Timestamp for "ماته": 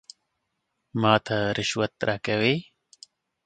1.01-1.37